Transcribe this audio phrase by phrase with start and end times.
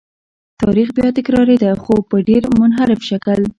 [0.61, 3.39] تاریخ بیا تکرارېده خو په ډېر منحرف شکل.